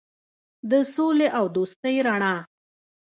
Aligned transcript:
د 0.69 0.71
سولې 0.93 1.27
او 1.37 1.45
دوستۍ 1.55 1.95
رڼا. 2.07 2.35